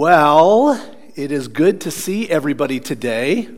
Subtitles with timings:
[0.00, 0.80] Well,
[1.16, 3.48] it is good to see everybody today.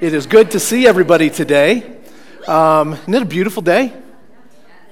[0.00, 1.98] It is good to see everybody today.
[2.46, 3.92] Um, isn't it a beautiful day?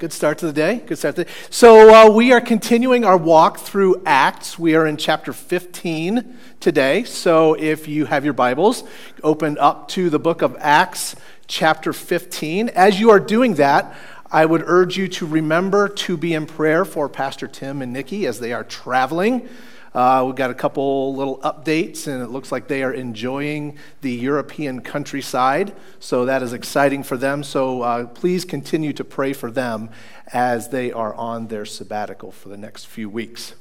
[0.01, 0.83] Good start to the day.
[0.85, 1.33] Good start to the day.
[1.51, 4.59] So, uh, we are continuing our walk through Acts.
[4.59, 7.05] We are in chapter 15 today.
[7.05, 8.83] So, if you have your Bibles,
[9.23, 11.15] open up to the book of Acts,
[11.47, 12.71] chapter 15.
[12.71, 13.95] As you are doing that,
[14.33, 18.27] I would urge you to remember to be in prayer for Pastor Tim and Nikki
[18.27, 19.49] as they are traveling.
[19.95, 24.11] Uh, we've got a couple little updates, and it looks like they are enjoying the
[24.11, 25.75] European countryside.
[26.01, 27.43] So that is exciting for them.
[27.43, 29.91] So uh, please continue to pray for them
[30.33, 33.55] as they are on their sabbatical for the next few weeks.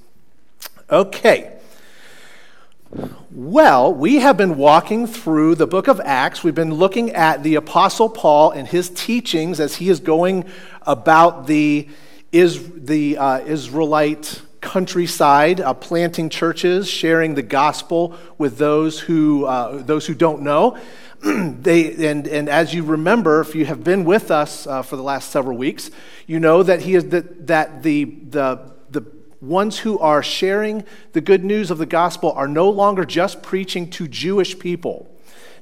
[0.89, 1.57] Okay.
[3.31, 6.43] Well, we have been walking through the book of Acts.
[6.43, 10.45] We've been looking at the Apostle Paul and his teachings as he is going
[10.81, 11.87] about the,
[12.33, 19.81] is, the uh, Israelite countryside, uh, planting churches, sharing the gospel with those who, uh,
[19.81, 20.77] those who don't know.
[21.23, 25.03] they, and, and as you remember, if you have been with us uh, for the
[25.03, 25.91] last several weeks,
[26.27, 29.05] you know that, he is, that, that the, the, the
[29.41, 33.89] ones who are sharing the good news of the gospel are no longer just preaching
[33.89, 35.07] to Jewish people.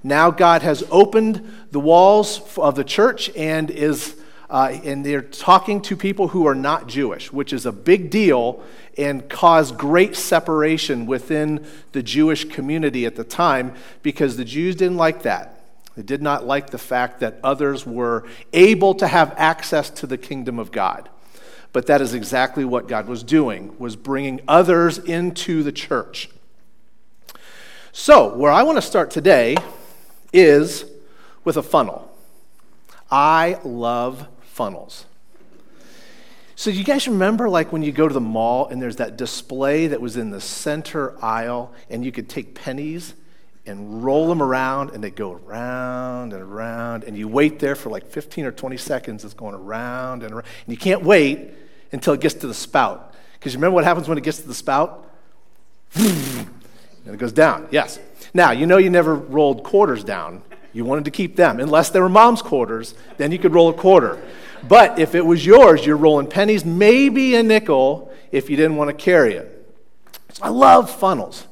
[0.03, 4.18] Now God has opened the walls of the church and is
[4.49, 8.63] uh, and they're talking to people who are not Jewish, which is a big deal
[8.97, 14.97] and caused great separation within the Jewish community at the time because the Jews didn't
[14.97, 15.63] like that.
[15.95, 20.17] They did not like the fact that others were able to have access to the
[20.17, 21.09] kingdom of God.
[21.71, 26.29] But that is exactly what God was doing, was bringing others into the church.
[27.91, 29.55] So, where I want to start today
[30.33, 30.85] is
[31.43, 32.11] with a funnel.
[33.11, 34.27] I love
[34.59, 35.05] funnels.
[36.57, 39.87] So, you guys remember like when you go to the mall and there's that display
[39.87, 43.13] that was in the center aisle and you could take pennies
[43.65, 47.89] and roll them around and they go around and around and you wait there for
[47.89, 50.45] like 15 or 20 seconds it's going around and around.
[50.65, 51.51] And you can't wait
[51.93, 53.15] until it gets to the spout.
[53.35, 55.09] Because you remember what happens when it gets to the spout?
[55.95, 57.97] And it goes down yes.
[58.33, 60.43] Now you know you never rolled quarters down.
[60.73, 61.61] You wanted to keep them.
[61.61, 64.21] Unless they were mom's quarters then you could roll a quarter
[64.67, 68.89] but if it was yours, you're rolling pennies, maybe a nickel if you didn't want
[68.89, 69.55] to carry it.
[70.33, 71.45] So I love funnels.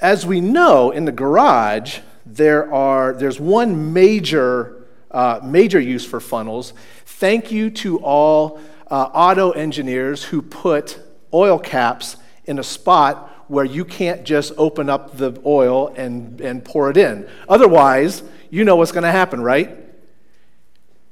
[0.00, 6.20] As we know, in the garage, there are, there's one major, uh, major use for
[6.20, 6.72] funnels.
[7.06, 8.60] Thank you to all
[8.90, 10.98] uh, auto engineers who put
[11.32, 16.64] oil caps in a spot where you can't just open up the oil and, and
[16.64, 17.28] pour it in.
[17.48, 19.78] Otherwise, you know what's going to happen, right?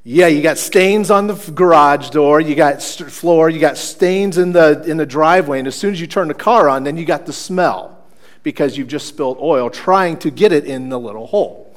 [0.03, 4.39] Yeah, you got stains on the garage door, you got st- floor, you got stains
[4.39, 6.97] in the, in the driveway, and as soon as you turn the car on, then
[6.97, 8.03] you got the smell
[8.43, 11.77] because you've just spilled oil trying to get it in the little hole.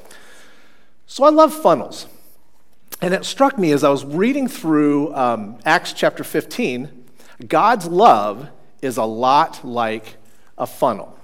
[1.06, 2.06] So I love funnels.
[3.02, 7.04] And it struck me as I was reading through um, Acts chapter 15,
[7.46, 8.48] God's love
[8.80, 10.16] is a lot like
[10.56, 11.18] a funnel.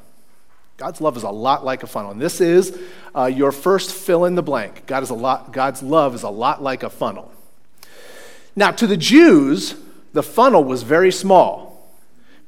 [0.81, 2.11] God's love is a lot like a funnel.
[2.11, 2.81] And this is
[3.15, 4.87] uh, your first fill in the blank.
[4.87, 7.31] God is a lot, God's love is a lot like a funnel.
[8.57, 9.75] Now, to the Jews,
[10.15, 11.87] the funnel was very small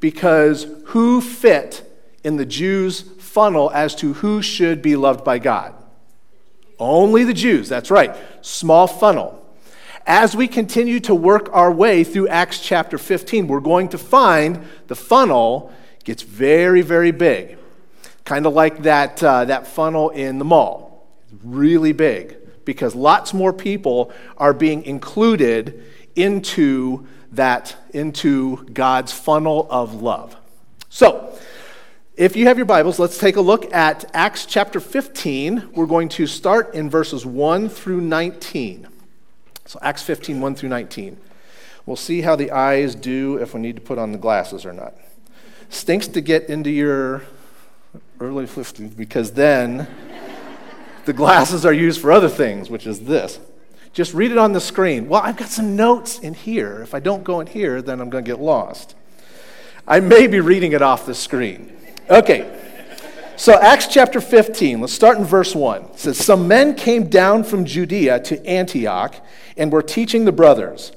[0.01, 1.85] because who fit
[2.25, 5.75] in the Jews' funnel as to who should be loved by God?
[6.79, 8.17] Only the Jews, that's right.
[8.41, 9.47] Small funnel.
[10.07, 14.65] As we continue to work our way through Acts chapter 15, we're going to find
[14.87, 15.71] the funnel
[16.05, 17.59] gets very, very big.
[18.25, 21.07] Kind of like that, uh, that funnel in the mall.
[21.43, 25.83] Really big because lots more people are being included
[26.15, 30.37] into that, into God's funnel of love.
[30.89, 31.39] So,
[32.15, 35.71] if you have your Bibles, let's take a look at Acts chapter 15.
[35.75, 38.87] We're going to start in verses 1 through 19.
[39.65, 41.17] So, Acts 15, 1 through 19.
[41.87, 44.73] We'll see how the eyes do if we need to put on the glasses or
[44.73, 44.95] not.
[45.71, 47.23] Stinks to get into your
[48.23, 49.87] early 50s, because then
[51.05, 53.41] the glasses are used for other things, which is this.
[53.93, 55.09] Just read it on the screen.
[55.09, 56.81] Well, I've got some notes in here.
[56.83, 58.95] If I don't go in here, then I'm going to get lost.
[59.87, 61.77] I may be reading it off the screen.
[62.09, 62.59] Okay.
[63.37, 65.83] So, Acts chapter 15, let's start in verse 1.
[65.83, 69.17] It says, Some men came down from Judea to Antioch
[69.57, 70.93] and were teaching the brothers,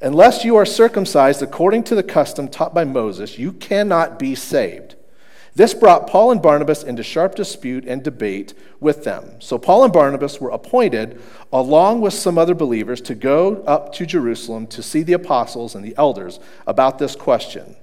[0.00, 4.94] Unless you are circumcised according to the custom taught by Moses, you cannot be saved.
[5.58, 9.40] This brought Paul and Barnabas into sharp dispute and debate with them.
[9.40, 11.20] So Paul and Barnabas were appointed,
[11.52, 15.84] along with some other believers, to go up to Jerusalem to see the apostles and
[15.84, 16.38] the elders
[16.68, 17.74] about this question.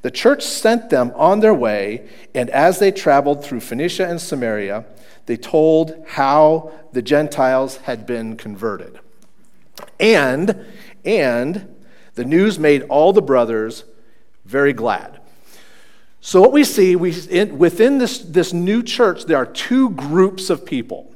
[0.00, 4.86] The church sent them on their way, and as they traveled through Phoenicia and Samaria,
[5.26, 8.98] they told how the Gentiles had been converted.
[9.98, 10.64] And,
[11.04, 11.76] and
[12.14, 13.84] the news made all the brothers
[14.46, 15.19] very glad.
[16.22, 20.50] So, what we see we, in, within this, this new church, there are two groups
[20.50, 21.10] of people.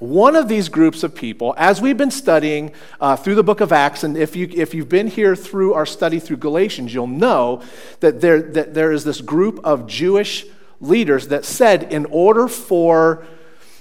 [0.00, 3.70] One of these groups of people, as we've been studying uh, through the book of
[3.70, 7.62] Acts, and if, you, if you've been here through our study through Galatians, you'll know
[8.00, 10.46] that there, that there is this group of Jewish
[10.80, 13.26] leaders that said, in order for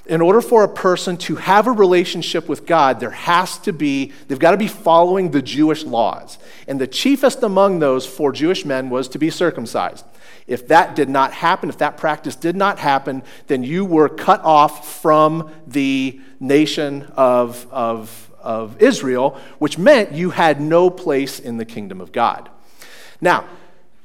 [0.05, 4.11] in order for a person to have a relationship with God, there has to be,
[4.27, 6.39] they've got to be following the Jewish laws.
[6.67, 10.03] And the chiefest among those for Jewish men was to be circumcised.
[10.49, 14.43] If that did not happen, if that practice did not happen, then you were cut
[14.43, 21.57] off from the nation of, of, of Israel, which meant you had no place in
[21.57, 22.49] the kingdom of God.
[23.21, 23.45] Now,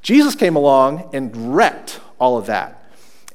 [0.02, 2.83] Jesus came along and wrecked all of that.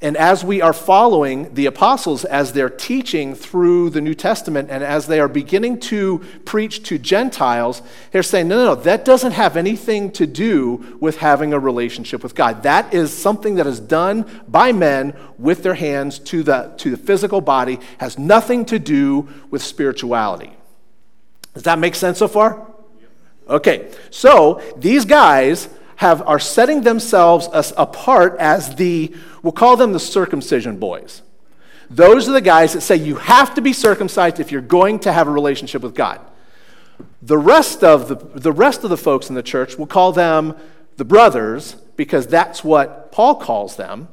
[0.01, 4.81] And as we are following the apostles as they're teaching through the New Testament and
[4.81, 7.81] as they are beginning to preach to Gentiles,
[8.11, 12.23] they're saying, no, no, no, that doesn't have anything to do with having a relationship
[12.23, 12.63] with God.
[12.63, 16.97] That is something that is done by men with their hands to the, to the
[16.97, 20.53] physical body, has nothing to do with spirituality.
[21.53, 22.67] Does that make sense so far?
[23.49, 25.67] Okay, so these guys
[25.99, 29.13] have, are setting themselves apart as the,
[29.43, 31.21] we'll call them the circumcision boys.
[31.89, 35.11] Those are the guys that say you have to be circumcised if you're going to
[35.11, 36.21] have a relationship with God.
[37.21, 40.55] The rest of the, the rest of the folks in the church, we'll call them
[40.95, 44.07] the brothers because that's what Paul calls them.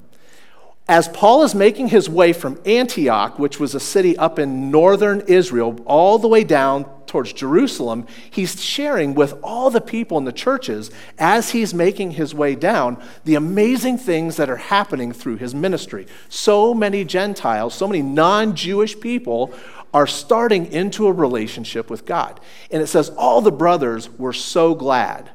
[0.89, 5.21] As Paul is making his way from Antioch, which was a city up in northern
[5.23, 10.33] Israel, all the way down towards Jerusalem, he's sharing with all the people in the
[10.33, 15.57] churches as he's making his way down the amazing things that are happening through his
[15.57, 16.07] ministry.
[16.29, 19.53] So many Gentiles, so many non Jewish people
[19.93, 22.39] are starting into a relationship with God.
[22.71, 25.31] And it says, all the brothers were so glad.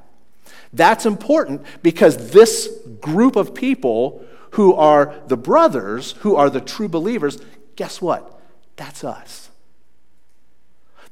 [0.71, 2.69] That's important because this
[3.01, 7.39] group of people who are the brothers, who are the true believers,
[7.75, 8.39] guess what?
[8.75, 9.49] That's us.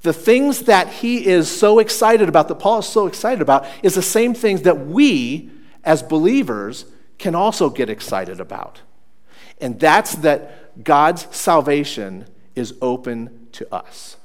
[0.01, 3.95] The things that he is so excited about, that Paul is so excited about, is
[3.95, 5.49] the same things that we
[5.83, 6.85] as believers
[7.17, 8.81] can also get excited about.
[9.59, 12.25] And that's that God's salvation
[12.55, 14.15] is open to us.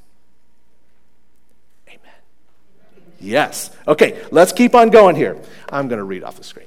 [1.89, 1.99] Amen.
[3.21, 3.71] Yes.
[3.89, 5.37] Okay, let's keep on going here.
[5.69, 6.67] I'm going to read off the screen.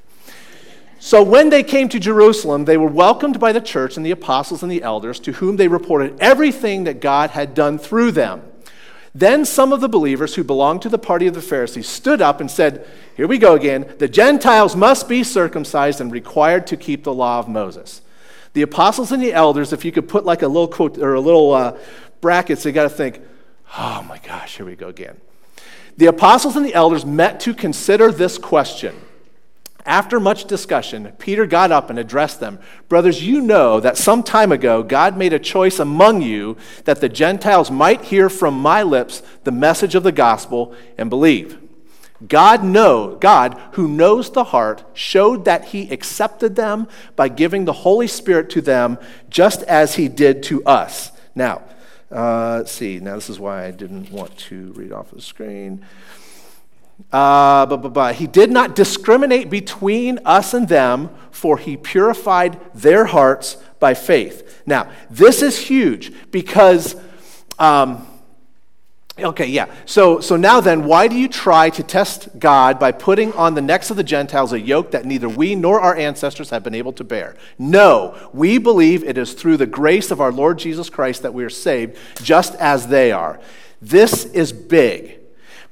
[0.99, 4.63] So when they came to Jerusalem, they were welcomed by the church and the apostles
[4.63, 8.41] and the elders, to whom they reported everything that God had done through them.
[9.13, 12.39] Then some of the believers who belonged to the party of the Pharisees stood up
[12.39, 13.91] and said, Here we go again.
[13.97, 18.01] The Gentiles must be circumcised and required to keep the law of Moses.
[18.53, 21.21] The apostles and the elders, if you could put like a little quote or a
[21.21, 21.77] little uh,
[22.21, 23.21] brackets, they got to think,
[23.77, 25.19] Oh my gosh, here we go again.
[25.97, 28.95] The apostles and the elders met to consider this question.
[29.87, 34.51] After much discussion, Peter got up and addressed them Brothers, you know that some time
[34.51, 39.23] ago God made a choice among you that the Gentiles might hear from my lips
[39.45, 41.57] the message of the gospel and believe.
[42.27, 47.73] God know, God who knows the heart showed that he accepted them by giving the
[47.73, 48.97] Holy Spirit to them
[49.29, 51.11] just as he did to us.
[51.33, 51.61] Now,
[52.11, 52.99] uh, let's see.
[52.99, 55.85] Now this is why I didn't want to read off the screen.
[57.11, 62.59] Uh, but, but, but, he did not discriminate between us and them, for he purified
[62.73, 64.61] their hearts by faith.
[64.65, 66.95] Now, this is huge because,
[67.59, 68.05] um,
[69.17, 69.73] okay, yeah.
[69.85, 73.61] So, so now then, why do you try to test God by putting on the
[73.61, 76.91] necks of the Gentiles a yoke that neither we nor our ancestors have been able
[76.93, 77.37] to bear?
[77.57, 81.45] No, we believe it is through the grace of our Lord Jesus Christ that we
[81.45, 83.39] are saved, just as they are.
[83.81, 85.19] This is big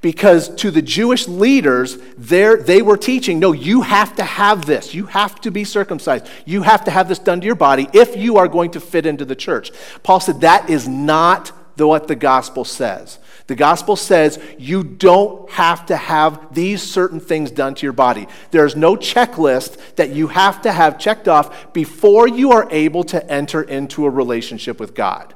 [0.06, 4.94] because to the Jewish leaders, they were teaching no, you have to have this.
[4.94, 6.28] You have to be circumcised.
[6.46, 9.08] You have to have this done to your body if you are going to fit
[9.08, 9.72] into the church.
[10.04, 13.18] Paul said that is not what the gospel says.
[13.48, 18.28] The gospel says you don't have to have these certain things done to your body.
[18.52, 23.28] There's no checklist that you have to have checked off before you are able to
[23.28, 25.34] enter into a relationship with God.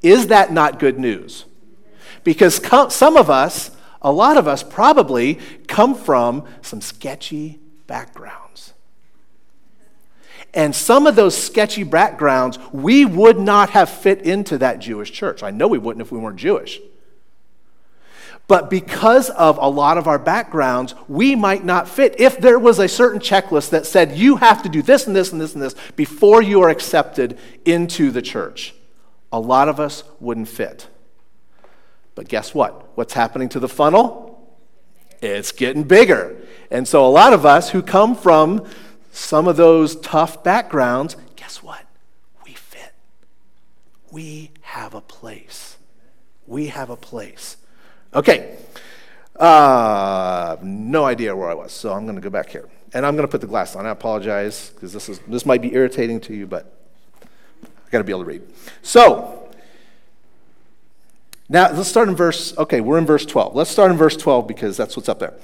[0.00, 1.44] Is that not good news?
[2.26, 2.60] Because
[2.92, 3.70] some of us,
[4.02, 8.72] a lot of us probably come from some sketchy backgrounds.
[10.52, 15.44] And some of those sketchy backgrounds, we would not have fit into that Jewish church.
[15.44, 16.80] I know we wouldn't if we weren't Jewish.
[18.48, 22.18] But because of a lot of our backgrounds, we might not fit.
[22.18, 25.30] If there was a certain checklist that said you have to do this and this
[25.30, 28.74] and this and this before you are accepted into the church,
[29.30, 30.88] a lot of us wouldn't fit.
[32.16, 32.96] But guess what?
[32.96, 34.42] What's happening to the funnel?
[35.22, 36.36] It's getting bigger.
[36.70, 38.66] And so a lot of us who come from
[39.12, 41.84] some of those tough backgrounds, guess what?
[42.44, 42.94] We fit.
[44.10, 45.76] We have a place.
[46.46, 47.58] We have a place.
[48.14, 48.56] Okay.
[49.36, 52.68] Uh, no idea where I was, so I'm going to go back here.
[52.94, 53.84] And I'm going to put the glass on.
[53.84, 56.72] I apologize because this, is, this might be irritating to you, but
[57.22, 58.42] I got to be able to read.
[58.80, 59.45] So,
[61.48, 63.54] now let's start in verse, okay, we're in verse 12.
[63.54, 65.34] Let's start in verse 12 because that's what's up there.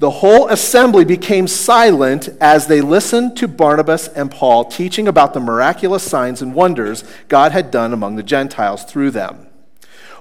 [0.00, 5.40] The whole assembly became silent as they listened to Barnabas and Paul teaching about the
[5.40, 9.46] miraculous signs and wonders God had done among the Gentiles through them.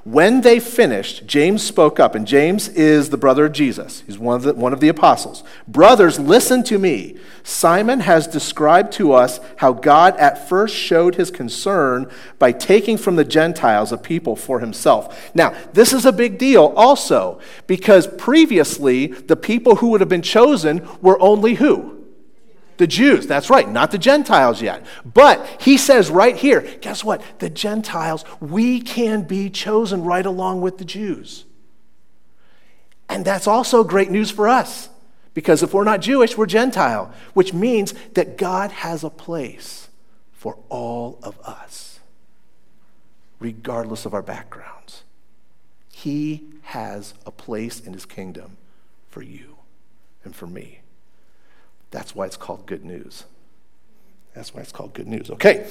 [0.06, 4.04] When they finished, James spoke up, and James is the brother of Jesus.
[4.06, 5.46] He's one of the, one of the apostles.
[5.66, 7.16] Brothers, listen to me.
[7.44, 13.16] Simon has described to us how God at first showed his concern by taking from
[13.16, 15.34] the Gentiles a people for himself.
[15.34, 20.22] Now, this is a big deal also, because previously the people who would have been
[20.22, 22.03] chosen were only who?
[22.84, 24.86] The Jews, that's right, not the Gentiles yet.
[25.06, 27.22] But he says right here, guess what?
[27.40, 31.46] The Gentiles, we can be chosen right along with the Jews.
[33.08, 34.90] And that's also great news for us,
[35.34, 39.88] because if we're not Jewish, we're Gentile, which means that God has a place
[40.34, 42.02] for all of us,
[43.40, 45.04] regardless of our backgrounds.
[45.90, 48.58] He has a place in his kingdom
[49.08, 49.56] for you
[50.26, 50.83] and for me.
[51.94, 53.26] That's why it's called good news.
[54.34, 55.30] That's why it's called good news.
[55.30, 55.70] Okay.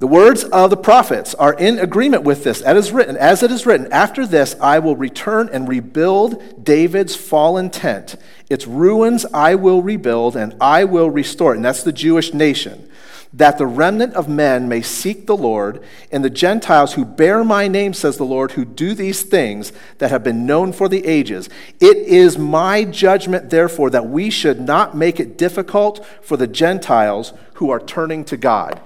[0.00, 2.60] The words of the prophets are in agreement with this.
[2.60, 7.70] As, written, as it is written, after this I will return and rebuild David's fallen
[7.70, 8.16] tent.
[8.50, 11.58] Its ruins I will rebuild and I will restore it.
[11.58, 12.90] And that's the Jewish nation
[13.34, 17.66] that the remnant of men may seek the Lord, and the Gentiles who bear my
[17.66, 21.48] name, says the Lord, who do these things that have been known for the ages.
[21.80, 27.32] It is my judgment, therefore, that we should not make it difficult for the Gentiles
[27.54, 28.80] who are turning to God.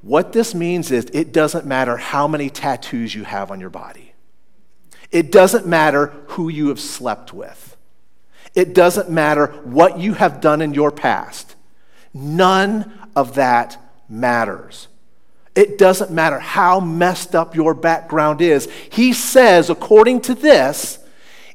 [0.00, 4.14] What this means is it doesn't matter how many tattoos you have on your body,
[5.10, 7.76] it doesn't matter who you have slept with,
[8.54, 11.56] it doesn't matter what you have done in your past.
[12.12, 14.88] None of that matters.
[15.54, 18.70] It doesn't matter how messed up your background is.
[18.90, 20.98] He says, according to this,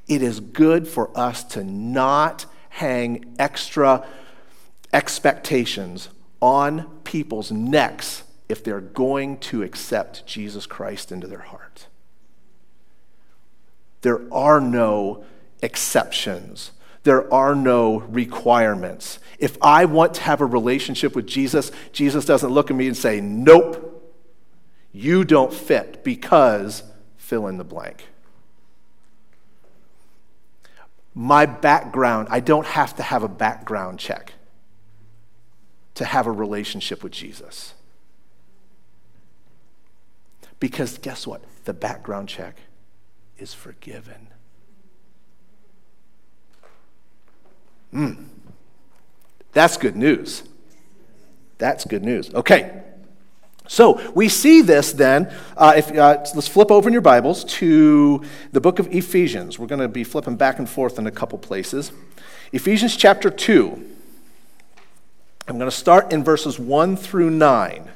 [0.07, 4.05] it is good for us to not hang extra
[4.93, 6.09] expectations
[6.41, 11.87] on people's necks if they're going to accept Jesus Christ into their heart.
[14.01, 15.25] There are no
[15.63, 16.71] exceptions
[17.05, 19.19] there are no requirements.
[19.37, 22.97] If I want to have a relationship with Jesus, Jesus doesn't look at me and
[22.97, 24.13] say, Nope,
[24.91, 26.83] you don't fit because
[27.15, 28.07] fill in the blank.
[31.13, 34.33] My background, I don't have to have a background check
[35.93, 37.75] to have a relationship with Jesus.
[40.59, 41.43] Because guess what?
[41.65, 42.57] The background check
[43.37, 44.29] is forgiven.
[47.95, 48.25] Mm.
[49.53, 50.43] That's good news.
[51.57, 52.33] That's good news.
[52.33, 52.81] Okay.
[53.67, 55.33] So we see this then.
[55.55, 59.57] Uh, if, uh, let's flip over in your Bibles to the book of Ephesians.
[59.57, 61.91] We're going to be flipping back and forth in a couple places.
[62.51, 63.91] Ephesians chapter 2.
[65.47, 67.89] I'm going to start in verses 1 through 9.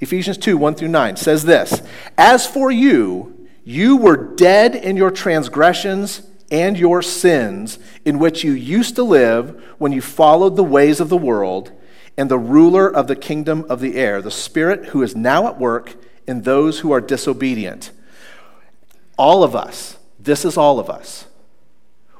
[0.00, 1.82] Ephesians 2 1 through 9 says this
[2.16, 8.52] As for you, you were dead in your transgressions and your sins in which you
[8.52, 11.72] used to live when you followed the ways of the world
[12.16, 15.58] and the ruler of the kingdom of the air, the Spirit who is now at
[15.58, 15.94] work
[16.26, 17.90] in those who are disobedient.
[19.16, 21.26] All of us, this is all of us.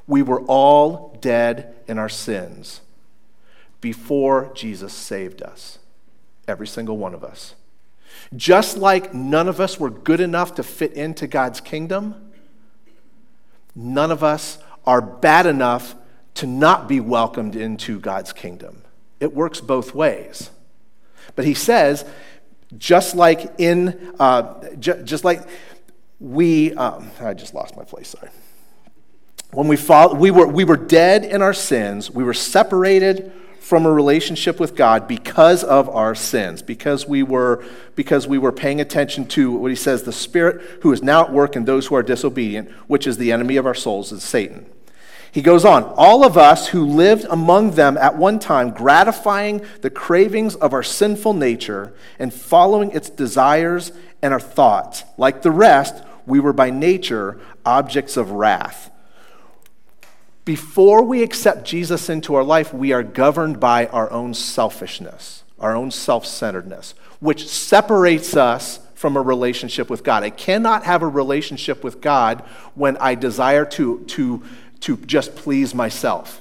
[0.06, 2.80] We were all dead in our sins
[3.80, 5.78] before Jesus saved us.
[6.47, 7.54] Every single one of us.
[8.35, 12.27] Just like none of us were good enough to fit into God's kingdom,
[13.78, 15.94] none of us are bad enough
[16.35, 18.82] to not be welcomed into God's kingdom.
[19.20, 20.50] It works both ways.
[21.37, 22.04] But he says,
[22.76, 25.42] just like in, uh, ju- just like
[26.20, 28.30] we, um, I just lost my place, sorry.
[29.52, 33.32] When we, fall, we, were, we were dead in our sins, we were separated
[33.68, 37.62] from a relationship with God because of our sins, because we were,
[37.96, 41.32] because we were paying attention to what he says, the Spirit who is now at
[41.34, 44.64] work in those who are disobedient, which is the enemy of our souls, is Satan.
[45.32, 49.90] He goes on, all of us who lived among them at one time, gratifying the
[49.90, 55.04] cravings of our sinful nature and following its desires and our thoughts.
[55.18, 58.90] Like the rest, we were by nature objects of wrath.
[60.48, 65.76] Before we accept Jesus into our life, we are governed by our own selfishness, our
[65.76, 70.22] own self centeredness, which separates us from a relationship with God.
[70.22, 72.40] I cannot have a relationship with God
[72.74, 74.42] when I desire to, to
[74.80, 76.40] to just please myself.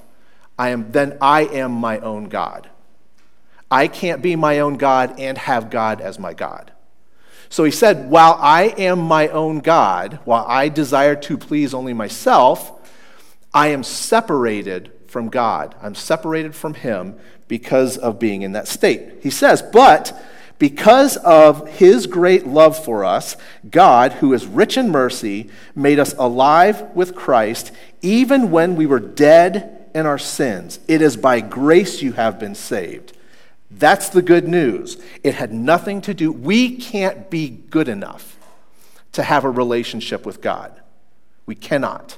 [0.57, 2.69] I am, then I am my own God.
[3.69, 6.71] I can't be my own God and have God as my God.
[7.49, 11.93] So he said, While I am my own God, while I desire to please only
[11.93, 12.71] myself,
[13.53, 15.75] I am separated from God.
[15.81, 19.19] I'm separated from Him because of being in that state.
[19.21, 20.19] He says, But
[20.59, 23.35] because of his great love for us,
[23.69, 28.99] God, who is rich in mercy, made us alive with Christ even when we were
[28.99, 30.79] dead in our sins.
[30.87, 33.15] It is by grace you have been saved.
[33.69, 34.97] That's the good news.
[35.23, 38.37] It had nothing to do, we can't be good enough
[39.11, 40.71] to have a relationship with God.
[41.45, 42.17] We cannot.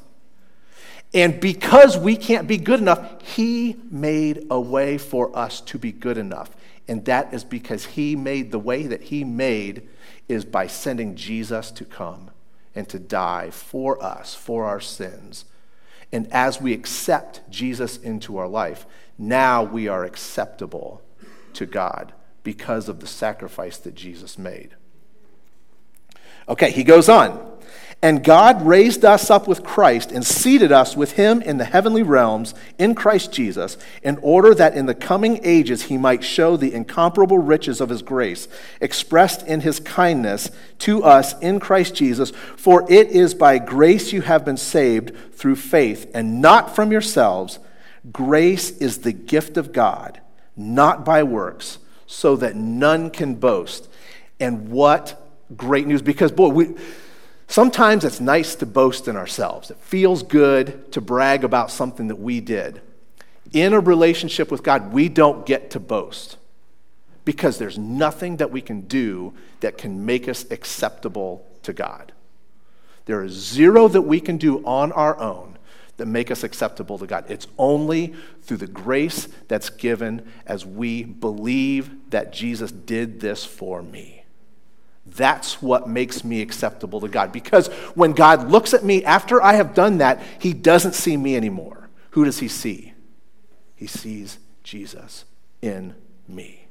[1.14, 5.92] And because we can't be good enough, He made a way for us to be
[5.92, 6.52] good enough.
[6.90, 9.88] And that is because he made the way that he made
[10.28, 12.32] is by sending Jesus to come
[12.74, 15.46] and to die for us, for our sins.
[16.12, 18.88] And as we accept Jesus into our life,
[19.20, 21.04] now we are acceptable
[21.54, 22.12] to God
[22.42, 24.72] because of the sacrifice that Jesus made.
[26.48, 27.59] Okay, he goes on.
[28.02, 32.02] And God raised us up with Christ and seated us with him in the heavenly
[32.02, 36.74] realms in Christ Jesus, in order that in the coming ages he might show the
[36.74, 38.48] incomparable riches of his grace,
[38.80, 42.32] expressed in his kindness to us in Christ Jesus.
[42.56, 47.60] For it is by grace you have been saved through faith, and not from yourselves.
[48.14, 50.22] Grace is the gift of God,
[50.56, 53.90] not by works, so that none can boast.
[54.40, 55.22] And what
[55.58, 56.76] great news, because, boy, we
[57.50, 59.72] Sometimes it's nice to boast in ourselves.
[59.72, 62.80] It feels good to brag about something that we did.
[63.52, 66.38] In a relationship with God, we don't get to boast
[67.26, 72.14] because there's nothing that we can do that can make us acceptable to God.
[73.06, 75.58] There is zero that we can do on our own
[75.98, 77.26] that make us acceptable to God.
[77.30, 83.82] It's only through the grace that's given as we believe that Jesus did this for
[83.82, 84.19] me.
[85.16, 87.32] That's what makes me acceptable to God.
[87.32, 91.36] Because when God looks at me after I have done that, he doesn't see me
[91.36, 91.90] anymore.
[92.12, 92.94] Who does he see?
[93.76, 95.26] He sees Jesus
[95.62, 95.96] in
[96.28, 96.68] me.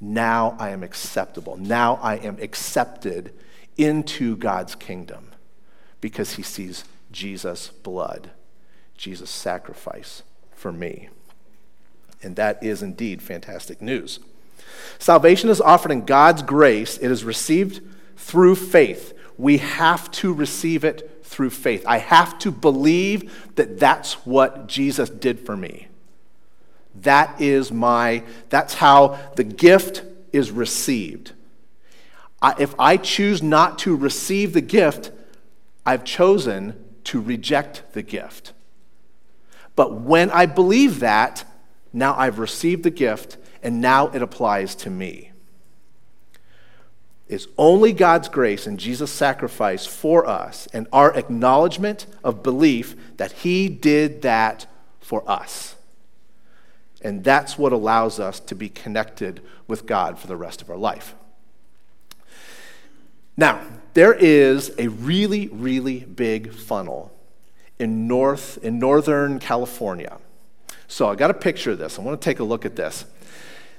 [0.00, 1.56] Now I am acceptable.
[1.56, 3.32] Now I am accepted
[3.76, 5.28] into God's kingdom
[6.00, 8.30] because he sees Jesus' blood,
[8.96, 10.22] Jesus' sacrifice
[10.54, 11.08] for me.
[12.22, 14.20] And that is indeed fantastic news.
[14.98, 17.80] Salvation is offered in God's grace, it is received
[18.16, 19.18] through faith.
[19.36, 21.84] We have to receive it through faith.
[21.86, 25.88] I have to believe that that's what Jesus did for me.
[26.94, 31.32] That is my, that's how the gift is received.
[32.40, 35.10] I, if I choose not to receive the gift,
[35.86, 38.52] I've chosen to reject the gift.
[39.74, 41.44] But when I believe that,
[41.92, 45.30] now I've received the gift and now it applies to me.
[47.28, 53.32] It's only God's grace and Jesus' sacrifice for us and our acknowledgement of belief that
[53.32, 54.66] He did that
[55.00, 55.76] for us.
[57.00, 60.76] And that's what allows us to be connected with God for the rest of our
[60.76, 61.14] life.
[63.36, 63.62] Now,
[63.94, 67.12] there is a really, really big funnel
[67.78, 70.18] in North in Northern California.
[70.86, 71.98] So I got a picture of this.
[71.98, 73.06] I want to take a look at this.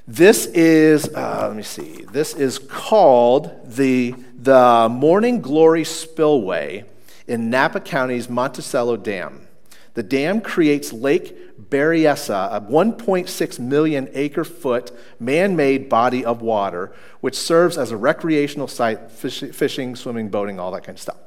[0.08, 6.84] This is, uh, let me see, this is called the, the Morning Glory Spillway
[7.26, 9.48] in Napa County's Monticello Dam.
[9.94, 16.92] The dam creates Lake Berryessa, a 1.6 million acre foot man made body of water,
[17.22, 21.18] which serves as a recreational site, fish, fishing, swimming, boating, all that kind of stuff.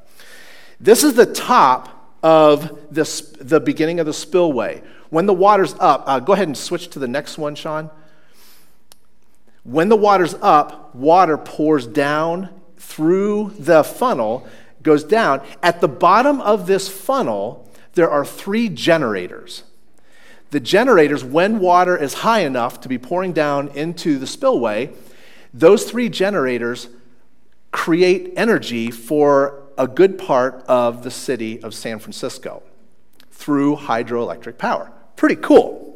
[0.79, 4.83] This is the top of this, the beginning of the spillway.
[5.09, 7.89] When the water's up, uh, go ahead and switch to the next one, Sean.
[9.67, 14.47] When the water's up, water pours down through the funnel,
[14.81, 15.41] goes down.
[15.61, 19.63] At the bottom of this funnel, there are three generators.
[20.51, 24.89] the generators, when water is high enough to be pouring down into the spillway,
[25.53, 26.87] those three generators
[27.71, 32.63] create energy for a good part of the city of San Francisco
[33.31, 34.91] through hydroelectric power.
[35.15, 35.86] Pretty cool.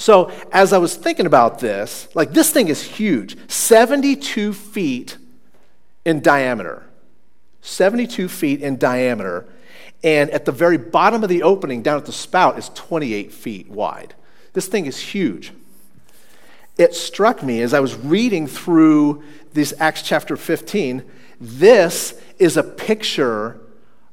[0.00, 5.18] So, as I was thinking about this, like this thing is huge 72 feet
[6.06, 6.84] in diameter.
[7.60, 9.46] 72 feet in diameter.
[10.02, 13.68] And at the very bottom of the opening, down at the spout, is 28 feet
[13.68, 14.14] wide.
[14.54, 15.52] This thing is huge.
[16.78, 21.04] It struck me as I was reading through this Acts chapter 15,
[21.38, 23.60] this is a picture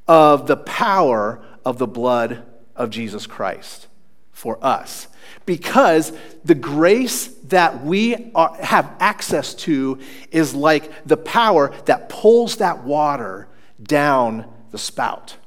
[0.06, 2.44] of the power of the blood
[2.76, 3.88] of Jesus Christ
[4.34, 5.08] for us.
[5.46, 6.12] Because
[6.44, 10.00] the grace that we are, have access to
[10.32, 13.48] is like the power that pulls that water
[13.82, 15.38] down the spout.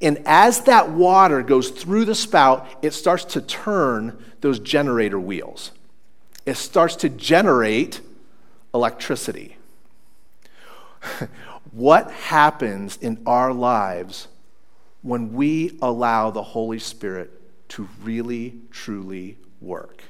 [0.00, 5.72] And as that water goes through the spout, it starts to turn those generator wheels.
[6.46, 8.00] It starts to generate
[8.72, 9.56] electricity.
[11.72, 14.28] what happens in our lives
[15.02, 17.37] when we allow the Holy Spirit
[17.68, 20.02] to really, truly work?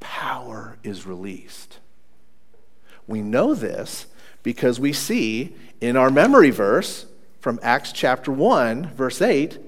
[0.00, 1.78] Power is released.
[3.06, 4.06] We know this
[4.42, 7.06] because we see in our memory verse
[7.40, 9.58] from Acts chapter 1, verse 8,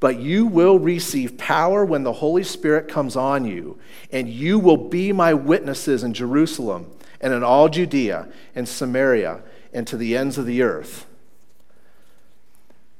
[0.00, 3.78] but you will receive power when the Holy Spirit comes on you,
[4.12, 9.86] and you will be my witnesses in Jerusalem and in all Judea and Samaria and
[9.86, 11.06] to the ends of the earth.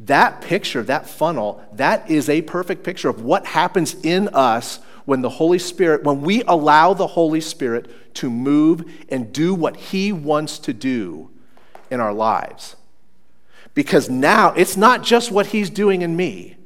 [0.00, 5.22] That picture, that funnel, that is a perfect picture of what happens in us when
[5.22, 10.12] the Holy Spirit, when we allow the Holy Spirit to move and do what He
[10.12, 11.30] wants to do
[11.90, 12.76] in our lives.
[13.74, 16.56] Because now it's not just what He's doing in me.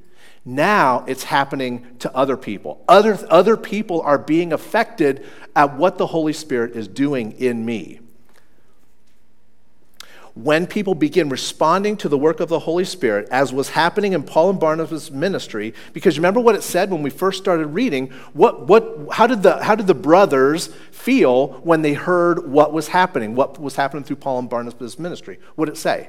[0.45, 2.83] Now it's happening to other people.
[2.88, 8.01] Other, other people are being affected at what the Holy Spirit is doing in me.
[10.40, 14.22] When people begin responding to the work of the Holy Spirit, as was happening in
[14.22, 18.11] Paul and Barnabas' ministry, because remember what it said when we first started reading?
[18.35, 22.87] What, what, how, did the, how did the brothers feel when they heard what was
[22.87, 25.40] happening, what was happening through Paul and Barnabas' ministry?
[25.57, 26.09] What did it say?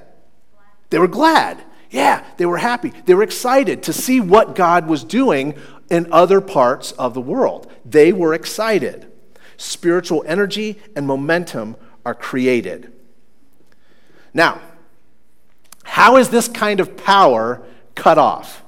[0.92, 1.64] They were glad.
[1.90, 2.94] Yeah, they were happy.
[3.06, 5.56] They were excited to see what God was doing
[5.90, 7.66] in other parts of the world.
[7.84, 9.12] They were excited.
[9.58, 12.94] Spiritual energy and momentum are created.
[14.34, 14.62] Now,
[15.84, 17.62] how is this kind of power
[17.96, 18.64] cut off?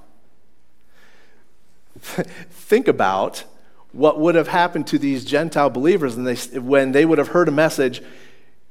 [1.99, 3.43] Think about
[3.91, 6.15] what would have happened to these Gentile believers
[6.53, 8.01] when they would have heard a message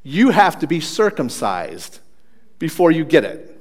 [0.02, 2.00] you have to be circumcised
[2.58, 3.60] before you get it.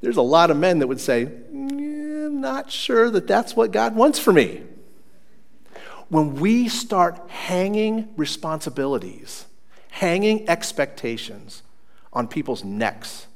[0.00, 3.94] There's a lot of men that would say, I'm not sure that that's what God
[3.94, 4.62] wants for me.
[6.08, 9.46] When we start hanging responsibilities,
[9.90, 11.62] hanging expectations
[12.12, 13.26] on people's necks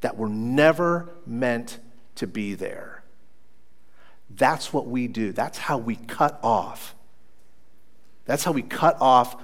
[0.00, 1.78] that were never meant
[2.16, 3.02] to be there,
[4.30, 5.32] that's what we do.
[5.32, 6.94] That's how we cut off.
[8.24, 9.36] That's how we cut off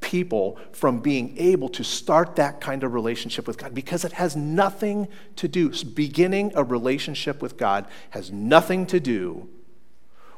[0.00, 4.34] people from being able to start that kind of relationship with God because it has
[4.34, 9.48] nothing to do, beginning a relationship with God has nothing to do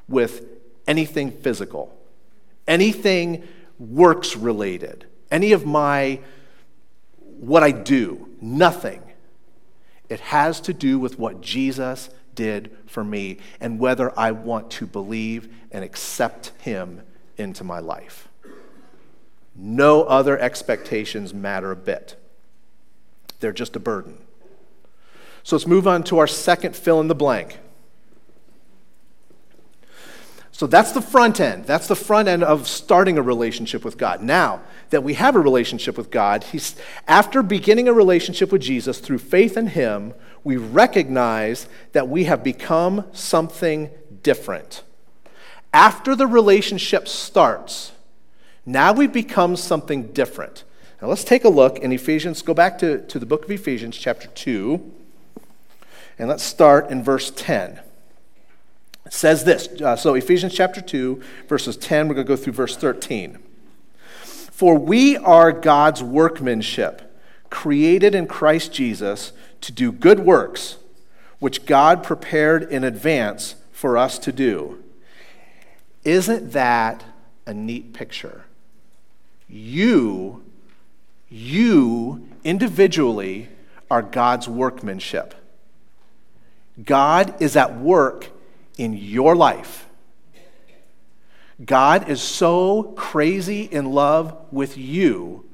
[0.09, 0.47] with
[0.87, 1.97] anything physical,
[2.67, 3.47] anything
[3.79, 6.21] works related, any of my,
[7.43, 9.03] what I do, nothing.
[10.09, 14.87] It has to do with what Jesus did for me and whether I want to
[14.87, 17.03] believe and accept Him
[17.37, 18.29] into my life.
[19.57, 22.15] No other expectations matter a bit.
[23.41, 24.19] They're just a burden.
[25.43, 27.59] So let's move on to our second fill in the blank.
[30.53, 31.65] So that's the front end.
[31.65, 34.23] That's the front end of starting a relationship with God.
[34.23, 34.61] Now
[34.91, 36.77] that we have a relationship with God, he's,
[37.09, 40.13] after beginning a relationship with Jesus through faith in Him,
[40.45, 43.91] we recognize that we have become something
[44.23, 44.83] different.
[45.73, 47.93] After the relationship starts,
[48.67, 50.65] now we've become something different.
[51.01, 53.97] Now let's take a look in Ephesians, go back to, to the book of Ephesians,
[53.97, 54.93] chapter 2,
[56.19, 57.81] and let's start in verse 10.
[59.15, 62.79] Says this uh, so, Ephesians chapter 2, verses 10, we're going to go through verse
[62.79, 63.39] 13.
[64.23, 67.15] For we are God's workmanship,
[67.51, 70.79] created in Christ Jesus to do good works,
[71.41, 74.83] which God prepared in advance for us to do.
[76.05, 77.05] Isn't that
[77.45, 78.47] a neat picture?
[79.47, 80.43] You,
[81.29, 83.51] you individually
[83.91, 85.35] are God's workmanship.
[86.83, 88.32] God is at work
[88.79, 89.89] in your life.
[91.65, 95.45] God is so crazy in love with you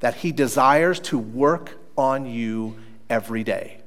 [0.00, 2.76] that he desires to work on you
[3.08, 3.78] every day.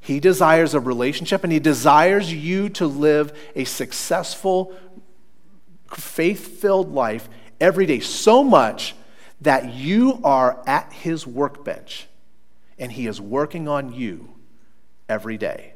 [0.00, 4.74] He desires a relationship and he desires you to live a successful,
[5.88, 8.94] faith filled life every day, so much
[9.40, 12.06] that you are at his workbench
[12.78, 14.28] and he is working on you
[15.08, 15.73] every day.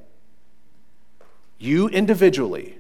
[1.58, 2.78] You individually,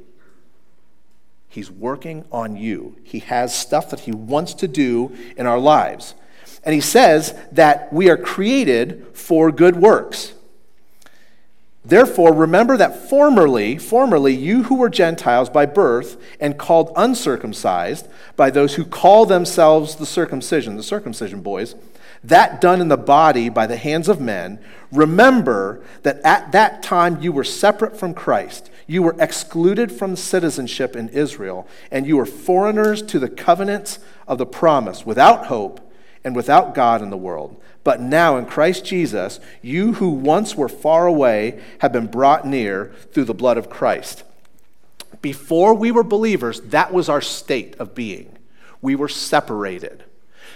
[1.48, 2.96] he's working on you.
[3.02, 6.14] He has stuff that he wants to do in our lives.
[6.64, 10.34] And he says that we are created for good works.
[11.84, 18.50] Therefore, remember that formerly, formerly, you who were Gentiles by birth and called uncircumcised by
[18.50, 21.74] those who call themselves the circumcision, the circumcision boys,
[22.24, 24.58] that done in the body by the hands of men,
[24.92, 28.70] remember that at that time you were separate from Christ.
[28.86, 34.38] You were excluded from citizenship in Israel, and you were foreigners to the covenants of
[34.38, 35.80] the promise, without hope
[36.24, 37.60] and without God in the world.
[37.84, 42.92] But now in Christ Jesus, you who once were far away have been brought near
[43.12, 44.24] through the blood of Christ.
[45.22, 48.36] Before we were believers, that was our state of being.
[48.82, 50.04] We were separated.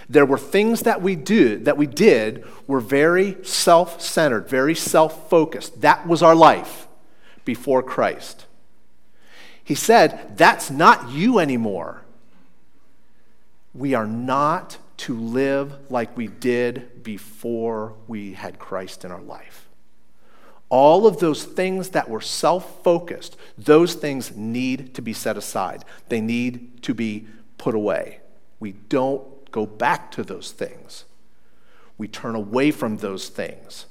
[0.09, 5.81] There were things that we did that we did were very self-centered, very self-focused.
[5.81, 6.87] That was our life
[7.45, 8.45] before Christ.
[9.63, 12.03] He said, that's not you anymore.
[13.73, 19.67] We are not to live like we did before we had Christ in our life.
[20.69, 25.85] All of those things that were self focused, those things need to be set aside.
[26.09, 28.19] They need to be put away.
[28.59, 31.05] We don't go back to those things,
[31.97, 33.85] we turn away from those things.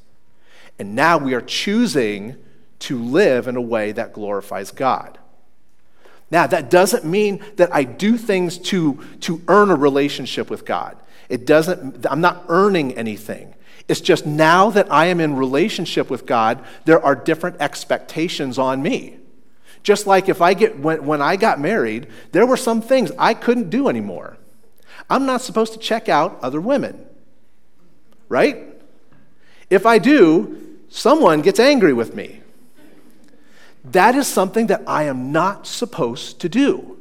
[0.78, 2.36] And now we are choosing
[2.80, 5.18] to live in a way that glorifies God.
[6.30, 10.96] Now, that doesn't mean that I do things to, to earn a relationship with God.
[11.28, 13.54] It doesn't, I'm not earning anything.
[13.86, 18.82] It's just now that I am in relationship with God, there are different expectations on
[18.82, 19.18] me.
[19.82, 23.34] Just like if I get, when, when I got married, there were some things I
[23.34, 24.38] couldn't do anymore.
[25.12, 27.04] I'm not supposed to check out other women,
[28.30, 28.64] right?
[29.68, 32.40] If I do, someone gets angry with me.
[33.84, 36.96] That is something that I am not supposed to do.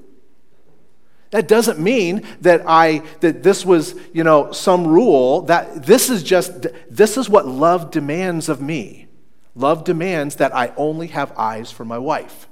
[1.30, 5.44] That doesn't mean that I that this was, you know, some rule.
[5.44, 9.08] That this is just this is what love demands of me.
[9.56, 12.50] Love demands that I only have eyes for my wife.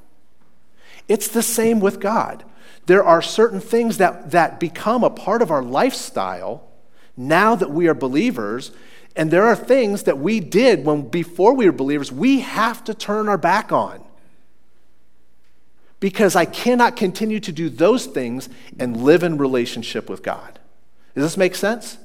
[1.09, 2.45] It's the same with God.
[2.89, 6.67] There are certain things that, that become a part of our lifestyle
[7.15, 8.71] now that we are believers,
[9.15, 12.95] and there are things that we did when before we were believers, we have to
[12.95, 14.03] turn our back on
[15.99, 18.49] because I cannot continue to do those things
[18.79, 20.57] and live in relationship with God.
[21.13, 21.99] Does this make sense?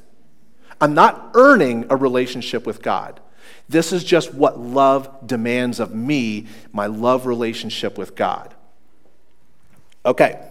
[0.82, 3.20] I'm not earning a relationship with God.
[3.70, 8.54] This is just what love demands of me, my love relationship with God.
[10.04, 10.50] Okay.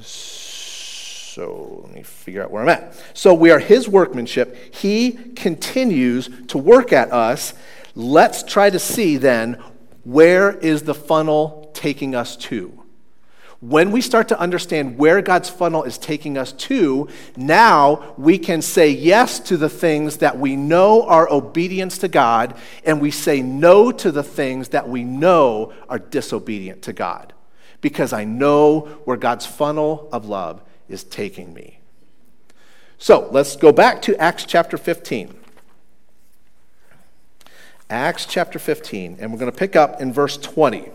[0.00, 2.94] So let me figure out where I'm at.
[3.14, 4.74] So we are his workmanship.
[4.74, 7.54] He continues to work at us.
[7.94, 9.62] Let's try to see then
[10.04, 12.78] where is the funnel taking us to?
[13.60, 18.60] When we start to understand where God's funnel is taking us to, now we can
[18.60, 23.40] say yes to the things that we know are obedience to God, and we say
[23.40, 27.32] no to the things that we know are disobedient to God.
[27.82, 31.80] Because I know where God's funnel of love is taking me.
[32.96, 35.34] So let's go back to Acts chapter 15.
[37.90, 40.88] Acts chapter 15, and we're going to pick up in verse 20.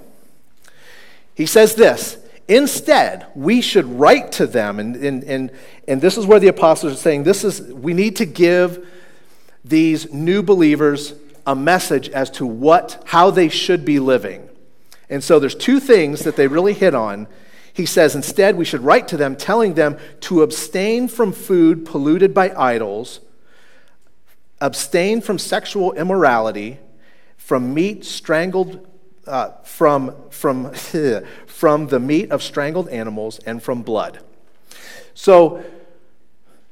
[1.35, 5.51] He says this Instead, we should write to them, and, and, and,
[5.87, 8.87] and this is where the apostles are saying this is, we need to give
[9.65, 11.13] these new believers
[11.45, 14.47] a message as to what, how they should be living.
[15.09, 17.27] And so there's two things that they really hit on.
[17.73, 22.33] He says, instead, we should write to them telling them to abstain from food polluted
[22.33, 23.19] by idols,
[24.59, 26.79] abstain from sexual immorality,
[27.37, 28.85] from meat strangled
[29.27, 30.71] uh, from, from,
[31.45, 34.19] from the meat of strangled animals and from blood.
[35.13, 35.63] So,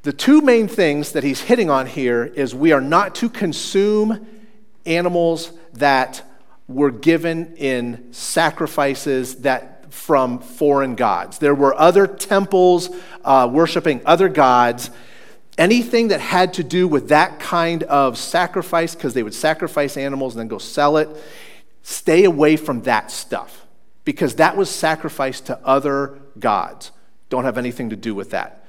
[0.04, 4.28] the two main things that he's hitting on here is we are not to consume
[4.86, 6.24] animals that
[6.68, 11.38] were given in sacrifices that from foreign gods.
[11.38, 12.90] There were other temples
[13.24, 14.90] uh, worshiping other gods
[15.58, 20.34] anything that had to do with that kind of sacrifice, because they would sacrifice animals
[20.34, 21.10] and then go sell it,
[21.82, 23.66] stay away from that stuff
[24.04, 26.92] because that was sacrificed to other gods.
[27.30, 28.66] Don't have anything to do with that.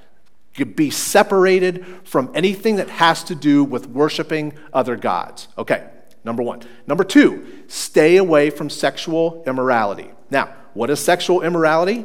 [0.54, 5.48] You be separated from anything that has to do with worshiping other gods.
[5.58, 5.86] Okay,
[6.26, 6.60] number one.
[6.86, 10.10] Number two, stay away from sexual immorality.
[10.28, 12.04] Now, what is sexual immorality?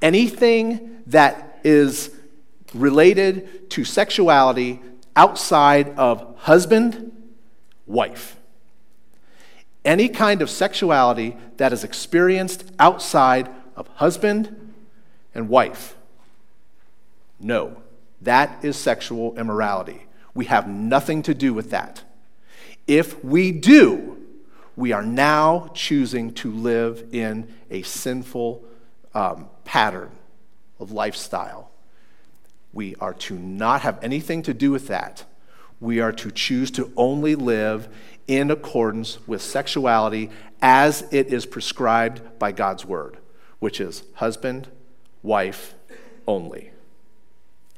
[0.00, 2.14] Anything that is
[2.72, 4.80] related to sexuality
[5.16, 7.12] outside of husband,
[7.86, 8.36] wife.
[9.84, 14.72] Any kind of sexuality that is experienced outside of husband
[15.34, 15.96] and wife.
[17.40, 17.82] No,
[18.22, 20.06] that is sexual immorality.
[20.34, 22.03] We have nothing to do with that.
[22.86, 24.18] If we do,
[24.76, 28.64] we are now choosing to live in a sinful
[29.14, 30.10] um, pattern
[30.78, 31.70] of lifestyle.
[32.72, 35.24] We are to not have anything to do with that.
[35.80, 37.88] We are to choose to only live
[38.26, 43.18] in accordance with sexuality as it is prescribed by God's word,
[43.60, 44.68] which is husband,
[45.22, 45.74] wife
[46.26, 46.70] only.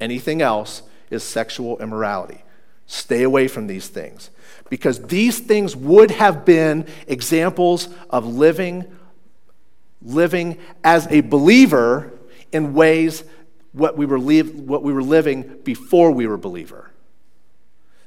[0.01, 2.43] Anything else is sexual immorality.
[2.87, 4.31] Stay away from these things
[4.69, 8.85] because these things would have been examples of living
[10.03, 12.13] living as a believer
[12.53, 13.25] in ways
[13.73, 16.91] what we were, what we were living before we were believer.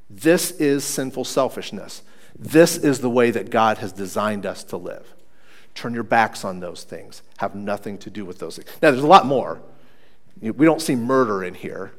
[0.09, 2.01] This is sinful selfishness.
[2.37, 5.13] This is the way that God has designed us to live.
[5.75, 7.21] Turn your backs on those things.
[7.37, 8.67] Have nothing to do with those things.
[8.81, 9.61] Now, there's a lot more.
[10.41, 11.91] We don't see murder in here.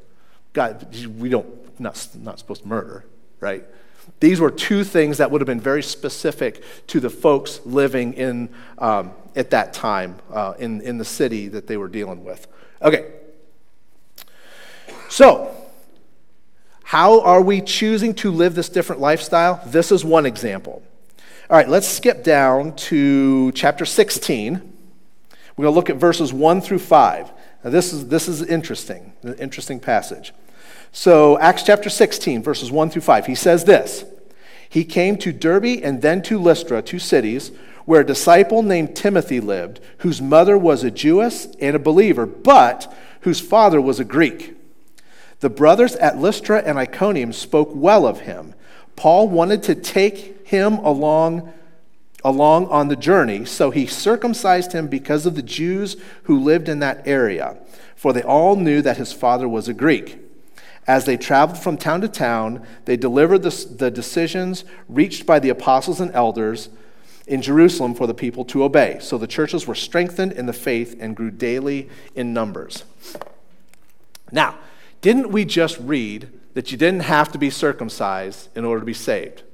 [0.53, 3.05] God, we don't, not, not supposed to murder,
[3.39, 3.65] right?
[4.19, 8.51] These were two things that would have been very specific to the folks living in,
[8.79, 12.47] um, at that time uh, in, in the city that they were dealing with.
[12.83, 13.13] Okay.
[15.09, 15.55] So,
[16.83, 19.63] how are we choosing to live this different lifestyle?
[19.67, 20.83] This is one example.
[21.49, 24.55] All right, let's skip down to chapter 16.
[25.57, 27.33] We're going to look at verses 1 through 5.
[27.65, 30.33] Now, this is, this is interesting, an interesting passage.
[30.93, 34.05] So, Acts chapter 16, verses 1 through 5, he says this
[34.69, 37.53] He came to Derbe and then to Lystra, two cities,
[37.85, 42.93] where a disciple named Timothy lived, whose mother was a Jewess and a believer, but
[43.23, 44.57] whose father was a Greek.
[45.41, 48.55] The brothers at Lystra and Iconium spoke well of him.
[48.97, 51.53] Paul wanted to take him along,
[52.23, 56.81] along on the journey, so he circumcised him because of the Jews who lived in
[56.81, 57.57] that area,
[57.97, 60.19] for they all knew that his father was a Greek.
[60.91, 65.49] As they traveled from town to town, they delivered the, the decisions reached by the
[65.49, 66.69] apostles and elders
[67.29, 68.99] in Jerusalem for the people to obey.
[69.01, 72.83] So the churches were strengthened in the faith and grew daily in numbers.
[74.33, 74.59] Now,
[75.01, 78.93] didn't we just read that you didn't have to be circumcised in order to be
[78.93, 79.45] saved?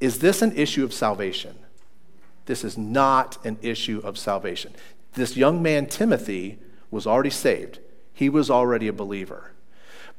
[0.00, 1.58] Is this an issue of salvation?
[2.46, 4.72] This is not an issue of salvation.
[5.12, 7.80] This young man, Timothy, was already saved,
[8.20, 9.52] he was already a believer.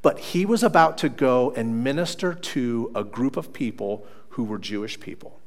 [0.02, 4.58] But he was about to go and minister to a group of people who were
[4.58, 5.40] Jewish people.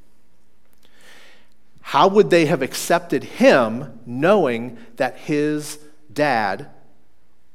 [1.80, 5.80] How would they have accepted him knowing that his
[6.12, 6.70] dad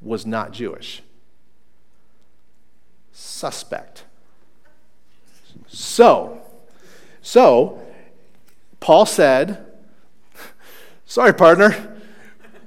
[0.01, 1.01] was not Jewish.
[3.13, 4.03] Suspect.
[5.67, 6.41] So,
[7.21, 7.81] so
[8.81, 9.65] Paul said,
[11.05, 11.95] "Sorry, partner.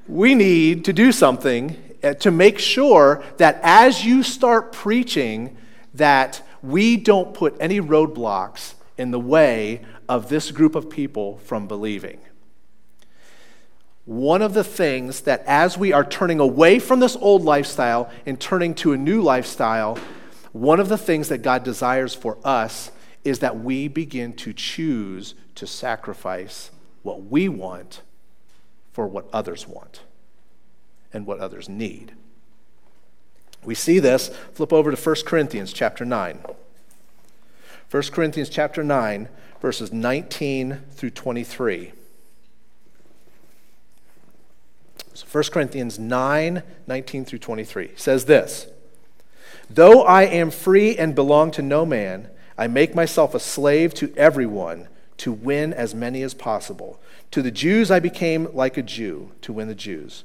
[0.09, 5.57] We need to do something Uh, to make sure that as you start preaching
[5.95, 11.69] that we don't put any roadblocks in the way of this group of people from
[11.69, 12.19] believing."
[14.05, 18.41] One of the things that as we are turning away from this old lifestyle and
[18.41, 19.97] turning to a new lifestyle,
[20.51, 22.91] one of the things that God desires for us
[23.23, 28.03] is that we begin to choose to sacrifice what we want
[28.93, 30.01] for what others want
[31.13, 32.15] and what others need.
[33.65, 36.45] We see this, flip over to 1 Corinthians chapter 9.
[37.91, 39.29] 1 Corinthians chapter 9,
[39.61, 41.93] verses 19 through 23.
[45.15, 48.67] So 1 Corinthians 9 19 through 23 says this
[49.69, 52.29] Though I am free and belong to no man,
[52.59, 57.01] I make myself a slave to everyone to win as many as possible.
[57.31, 60.25] To the Jews, I became like a Jew to win the Jews.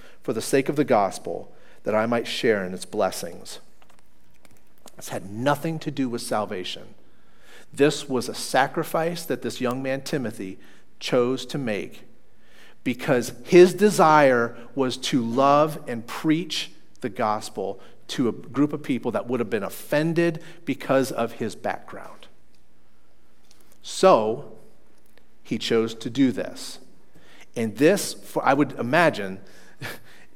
[0.23, 1.51] for the sake of the gospel,
[1.83, 3.59] that I might share in its blessings.
[4.95, 6.93] This had nothing to do with salvation.
[7.73, 10.59] This was a sacrifice that this young man, Timothy,
[10.99, 12.03] chose to make
[12.83, 19.11] because his desire was to love and preach the gospel to a group of people
[19.11, 22.27] that would have been offended because of his background.
[23.81, 24.51] So,
[25.43, 26.79] he chose to do this.
[27.55, 29.39] And this, for, I would imagine,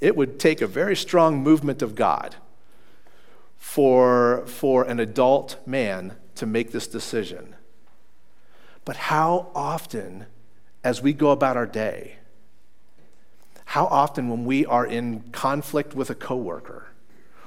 [0.02, 2.36] it would take a very strong movement of God
[3.58, 7.56] for, for an adult man to make this decision.
[8.84, 10.28] But how often,
[10.84, 12.18] as we go about our day,
[13.66, 16.88] how often when we are in conflict with a coworker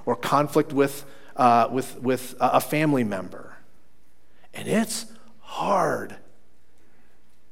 [0.05, 1.05] or conflict with,
[1.37, 3.59] uh, with, with a family member,
[4.53, 5.07] and it's
[5.41, 6.17] hard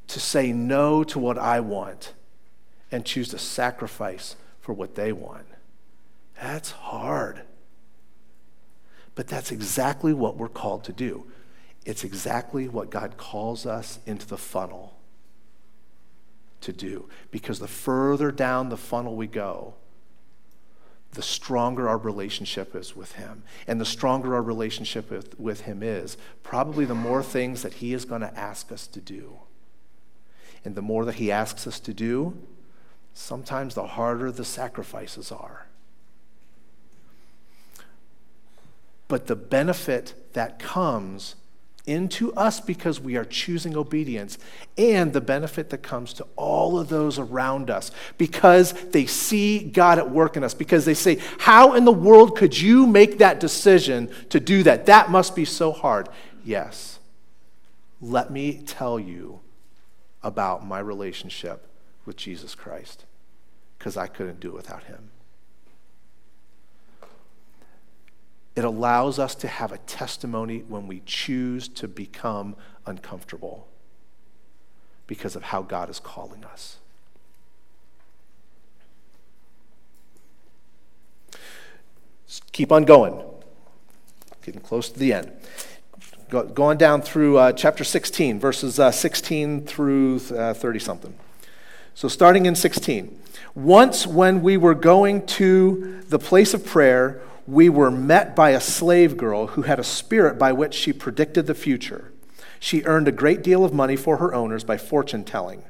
[0.09, 2.15] to say no to what I want
[2.91, 4.37] and choose to sacrifice
[4.67, 5.47] for what they want.
[6.43, 7.43] That's hard.
[9.15, 11.25] But that's exactly what we're called to do.
[11.85, 14.97] It's exactly what God calls us into the funnel
[16.63, 17.09] to do.
[17.31, 19.75] Because the further down the funnel we go,
[21.13, 23.45] the stronger our relationship is with Him.
[23.69, 27.95] And the stronger our relationship with, with Him is, probably the more things that He
[27.95, 29.39] is going to ask us to do.
[30.65, 32.37] And the more that He asks us to do,
[33.17, 35.67] sometimes the harder the sacrifices are.
[39.09, 41.35] But the benefit that comes
[41.87, 44.39] into us because we are choosing obedience,
[44.77, 49.99] and the benefit that comes to all of those around us because they see God
[49.99, 53.41] at work in us, because they say, How in the world could you make that
[53.41, 54.87] decision to do that?
[54.87, 56.09] That must be so hard.
[56.45, 56.99] Yes.
[58.01, 59.41] Let me tell you
[60.23, 61.67] about my relationship
[62.07, 63.05] with Jesus Christ
[63.79, 65.11] because I couldn't do it without him.
[68.55, 73.69] It allows us to have a testimony when we choose to become uncomfortable
[75.07, 76.79] because of how God is calling us.
[82.53, 83.23] keep on going.
[84.43, 85.31] Getting close to the end.
[86.31, 91.15] Go, going down through uh, chapter 16, verses uh, 16 through 30 uh, something.
[91.97, 93.19] So, starting in 16.
[93.55, 98.61] Once, when we were going to the place of prayer, we were met by a
[98.61, 102.13] slave girl who had a spirit by which she predicted the future.
[102.61, 105.65] She earned a great deal of money for her owners by fortune telling.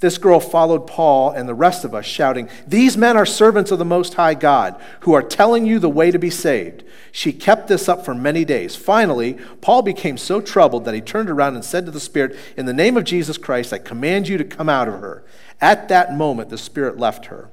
[0.00, 3.78] This girl followed Paul and the rest of us, shouting, These men are servants of
[3.78, 6.82] the Most High God, who are telling you the way to be saved.
[7.12, 8.74] She kept this up for many days.
[8.74, 12.66] Finally, Paul became so troubled that he turned around and said to the Spirit, In
[12.66, 15.24] the name of Jesus Christ, I command you to come out of her.
[15.60, 17.50] At that moment, the Spirit left her.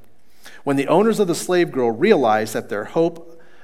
[0.64, 3.41] When the owners of the slave girl realized that their hope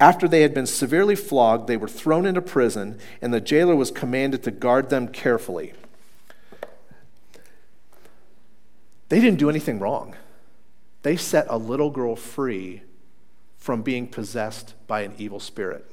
[0.00, 3.90] After they had been severely flogged, they were thrown into prison, and the jailer was
[3.90, 5.72] commanded to guard them carefully.
[9.08, 10.16] They didn't do anything wrong.
[11.02, 12.82] They set a little girl free
[13.58, 15.90] from being possessed by an evil spirit.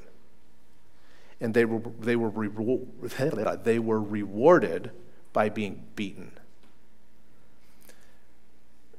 [1.40, 2.30] And they were, they were,
[3.64, 4.90] they were rewarded
[5.32, 6.32] by being beaten.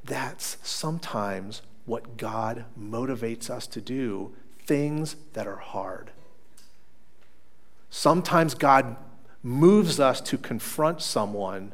[0.04, 4.34] That's sometimes what God motivates us to do
[4.66, 6.12] things that are hard.
[7.90, 8.96] Sometimes God
[9.44, 11.74] moves us to confront someone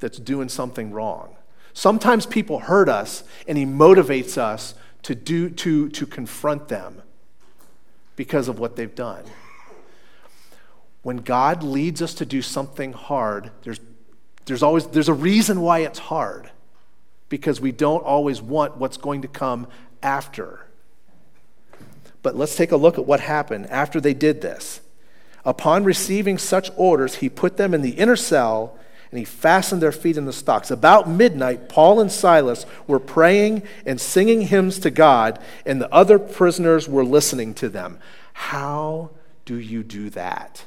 [0.00, 1.36] that's doing something wrong.
[1.72, 7.02] Sometimes people hurt us and he motivates us to do to, to confront them
[8.16, 9.22] because of what they've done.
[11.02, 13.78] When God leads us to do something hard, there's,
[14.46, 16.50] there's always there's a reason why it's hard.
[17.28, 19.66] Because we don't always want what's going to come
[20.02, 20.65] after.
[22.26, 24.80] But let's take a look at what happened after they did this.
[25.44, 28.76] Upon receiving such orders, he put them in the inner cell
[29.12, 30.72] and he fastened their feet in the stocks.
[30.72, 36.18] About midnight, Paul and Silas were praying and singing hymns to God, and the other
[36.18, 38.00] prisoners were listening to them.
[38.32, 39.10] How
[39.44, 40.64] do you do that?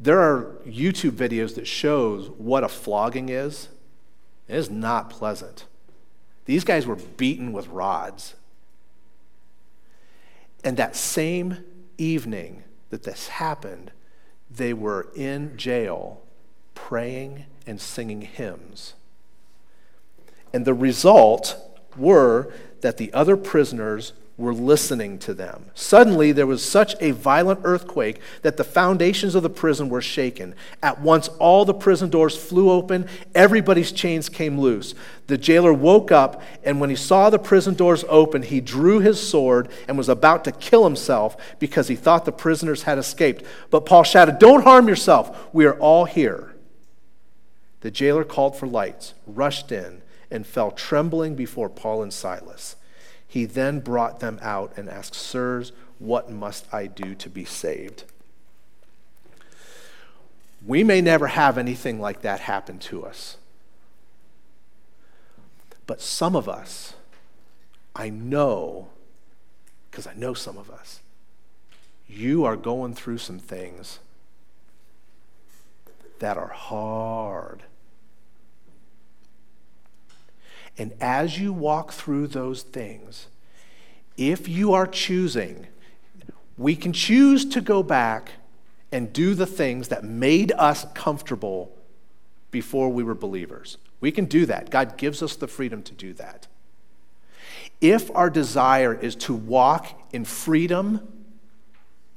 [0.00, 3.68] There are YouTube videos that shows what a flogging is.
[4.48, 5.66] It is not pleasant.
[6.50, 8.34] These guys were beaten with rods.
[10.64, 11.58] And that same
[11.96, 13.92] evening that this happened,
[14.50, 16.22] they were in jail
[16.74, 18.94] praying and singing hymns.
[20.52, 21.56] And the result
[21.96, 25.66] were that the other prisoners were listening to them.
[25.74, 30.54] Suddenly, there was such a violent earthquake that the foundations of the prison were shaken.
[30.82, 34.94] At once, all the prison doors flew open, everybody's chains came loose.
[35.26, 39.20] The jailer woke up, and when he saw the prison doors open, he drew his
[39.20, 43.44] sword and was about to kill himself because he thought the prisoners had escaped.
[43.70, 46.54] But Paul shouted, Don't harm yourself, we are all here.
[47.82, 52.76] The jailer called for lights, rushed in, and fell trembling before Paul and Silas.
[53.30, 55.70] He then brought them out and asked, Sirs,
[56.00, 58.02] what must I do to be saved?
[60.66, 63.36] We may never have anything like that happen to us.
[65.86, 66.94] But some of us,
[67.94, 68.88] I know,
[69.92, 70.98] because I know some of us,
[72.08, 74.00] you are going through some things
[76.18, 77.62] that are hard.
[80.80, 83.26] And as you walk through those things,
[84.16, 85.66] if you are choosing,
[86.56, 88.32] we can choose to go back
[88.90, 91.70] and do the things that made us comfortable
[92.50, 93.76] before we were believers.
[94.00, 94.70] We can do that.
[94.70, 96.46] God gives us the freedom to do that.
[97.82, 101.06] If our desire is to walk in freedom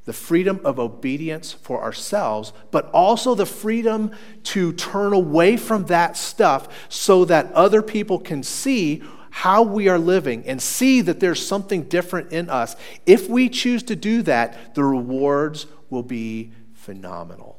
[0.05, 4.11] the freedom of obedience for ourselves, but also the freedom
[4.43, 9.97] to turn away from that stuff so that other people can see how we are
[9.97, 12.75] living and see that there's something different in us.
[13.05, 17.57] If we choose to do that, the rewards will be phenomenal.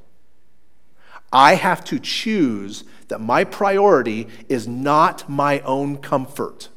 [1.33, 6.69] I have to choose that my priority is not my own comfort,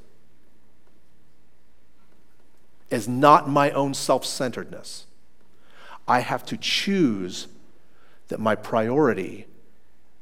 [2.90, 5.07] is not my own self centeredness
[6.08, 7.48] I have to choose
[8.30, 9.46] that my priority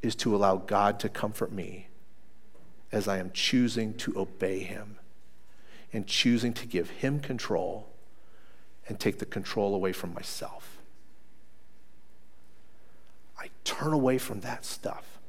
[0.02, 1.88] is to allow God to comfort me
[2.92, 4.98] as I am choosing to obey Him
[5.94, 7.90] and choosing to give Him control
[8.88, 10.78] and take the control away from myself.
[13.40, 15.20] I turn away from that stuff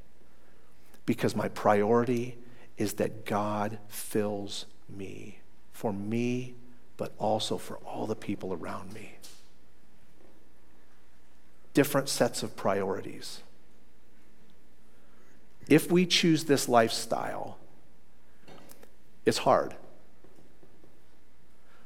[1.05, 2.37] because my priority
[2.77, 5.41] is that God fills me
[5.73, 6.55] for me,
[6.97, 9.16] but also for all the people around me
[11.77, 13.43] different sets of priorities.
[15.69, 17.59] If we choose this lifestyle,
[19.27, 19.75] it's hard,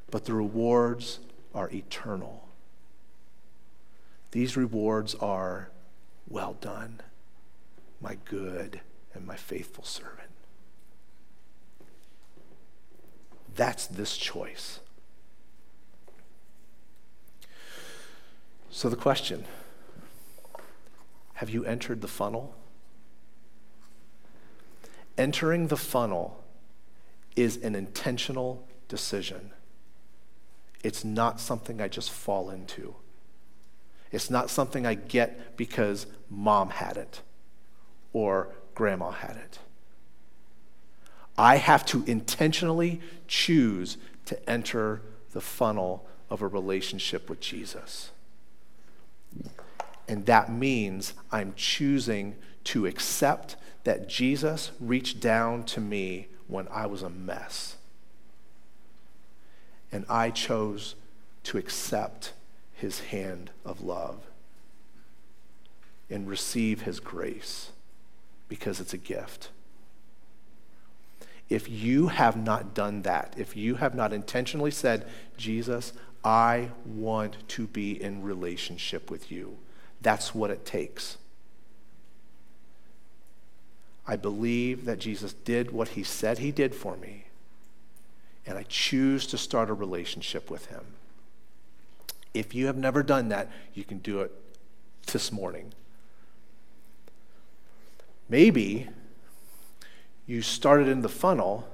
[0.08, 1.18] but the rewards
[1.52, 2.46] are eternal.
[4.30, 5.70] These rewards are
[6.28, 7.00] well done,
[8.00, 8.82] my good
[9.12, 10.30] and my faithful servant.
[13.56, 14.78] That's this choice.
[18.70, 19.46] So, the question
[21.40, 22.54] have you entered the funnel?
[25.16, 26.44] Entering the funnel
[27.34, 29.50] is an intentional decision.
[30.84, 32.94] It's not something I just fall into.
[34.12, 37.22] It's not something I get because mom had it
[38.12, 39.60] or grandma had it.
[41.38, 45.00] I have to intentionally choose to enter
[45.32, 48.10] the funnel of a relationship with Jesus.
[50.10, 52.34] And that means I'm choosing
[52.64, 53.54] to accept
[53.84, 57.76] that Jesus reached down to me when I was a mess.
[59.92, 60.96] And I chose
[61.44, 62.32] to accept
[62.72, 64.26] his hand of love
[66.10, 67.70] and receive his grace
[68.48, 69.50] because it's a gift.
[71.48, 75.06] If you have not done that, if you have not intentionally said,
[75.36, 75.92] Jesus,
[76.24, 79.56] I want to be in relationship with you
[80.00, 81.18] that's what it takes.
[84.06, 87.26] I believe that Jesus did what he said he did for me,
[88.46, 90.84] and I choose to start a relationship with him.
[92.34, 94.32] If you have never done that, you can do it
[95.06, 95.72] this morning.
[98.28, 98.88] Maybe
[100.26, 101.68] you started in the funnel,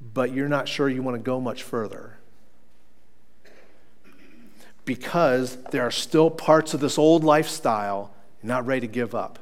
[0.00, 2.18] but you're not sure you want to go much further
[4.84, 8.12] because there are still parts of this old lifestyle
[8.42, 9.38] not ready to give up.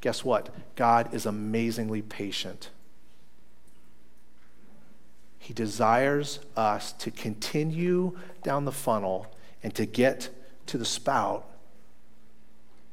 [0.00, 0.50] Guess what?
[0.74, 2.70] God is amazingly patient.
[5.38, 10.30] He desires us to continue down the funnel and to get
[10.66, 11.48] to the spout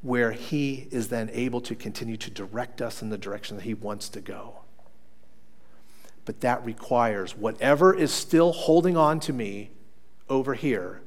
[0.01, 3.73] where He is then able to continue to direct us in the direction that He
[3.73, 4.59] wants to go.
[6.25, 9.71] But that requires whatever is still holding on to me
[10.29, 11.01] over here,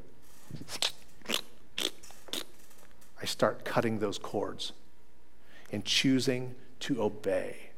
[3.21, 4.73] I start cutting those cords
[5.71, 7.71] and choosing to obey.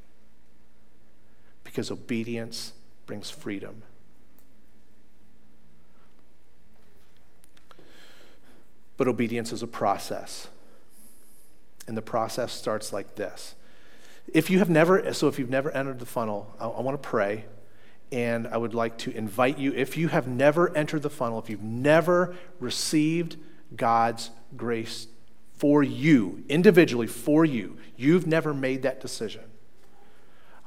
[1.62, 2.72] Because obedience
[3.06, 3.82] brings freedom.
[8.96, 10.48] But obedience is a process.
[11.86, 13.54] And the process starts like this.
[14.32, 17.08] If you have never, so if you've never entered the funnel, I, I want to
[17.08, 17.44] pray.
[18.14, 21.50] And I would like to invite you, if you have never entered the funnel, if
[21.50, 23.36] you've never received
[23.74, 25.08] God's grace
[25.56, 29.42] for you, individually for you, you've never made that decision.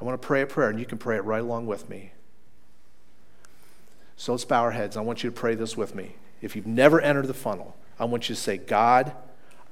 [0.02, 2.12] I want to pray a prayer, and you can pray it right along with me.
[4.18, 4.98] So let's bow our heads.
[4.98, 6.18] I want you to pray this with me.
[6.41, 9.14] If you've never entered the funnel, I want you to say, God,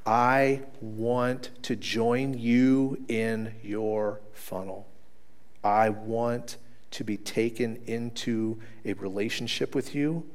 [0.06, 4.88] I want to join you in your funnel.
[5.62, 6.56] I want
[6.96, 10.26] to be taken into a relationship with you.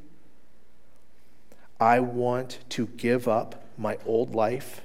[1.80, 4.82] I want to give up my old life.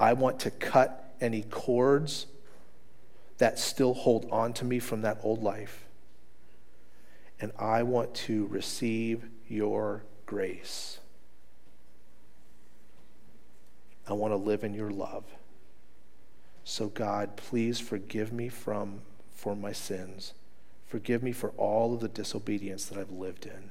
[0.00, 2.24] I want to cut any cords
[3.36, 5.84] that still hold on to me from that old life.
[7.38, 11.00] And I want to receive your grace.
[14.08, 15.24] I want to live in your love.
[16.64, 19.02] So, God, please forgive me from,
[19.34, 20.32] for my sins.
[20.92, 23.70] Forgive me for all of the disobedience that I've lived in.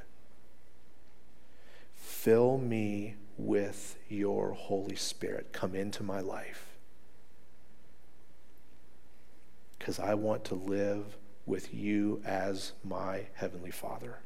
[1.94, 5.54] Fill me with your Holy Spirit.
[5.54, 6.70] Come into my life.
[9.78, 11.16] Because I want to live
[11.46, 14.18] with you as my Heavenly Father.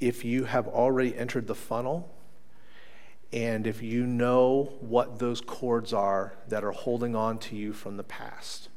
[0.00, 2.13] if you have already entered the funnel
[3.34, 7.96] and if you know what those cords are that are holding on to you from
[7.96, 8.68] the past,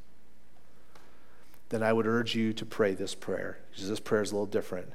[1.69, 4.47] then I would urge you to pray this prayer because this prayer is a little
[4.47, 4.91] different.